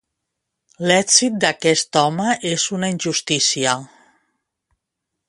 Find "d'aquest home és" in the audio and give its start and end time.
1.43-2.65